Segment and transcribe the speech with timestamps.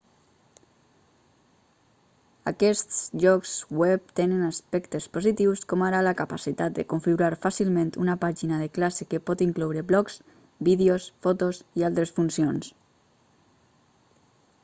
[2.51, 3.51] aquests llocs
[3.81, 9.09] web tenen aspectes positius com ara la capacitat de configurar fàcilment una pàgina de classe
[9.13, 10.19] que pot incloure blogs
[10.71, 12.73] vídeos fotos i altres funcions